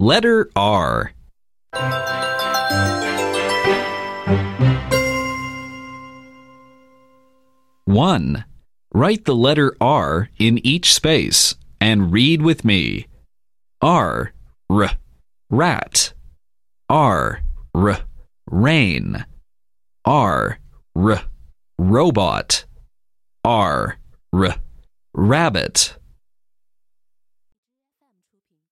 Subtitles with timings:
[0.00, 1.12] Letter R.
[7.84, 8.44] One.
[8.94, 13.08] Write the letter R in each space and read with me.
[13.82, 14.32] R,
[14.70, 14.90] r,
[15.50, 16.12] rat.
[16.88, 17.40] R,
[17.74, 17.98] r,
[18.48, 19.26] rain.
[20.04, 20.60] R,
[20.94, 21.22] r,
[21.76, 22.64] robot.
[23.42, 23.98] R,
[24.32, 24.54] r,
[25.12, 25.97] rabbit.